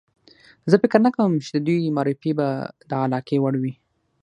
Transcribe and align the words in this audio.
زه 0.69 0.75
فکر 0.83 0.99
نه 1.05 1.11
کوم 1.15 1.31
چې 1.43 1.49
د 1.53 1.57
دوی 1.67 1.93
معرفي 1.97 2.31
به 2.39 2.47
د 2.89 2.91
علاقې 3.03 3.37
وړ 3.39 3.53
وي. 3.61 3.73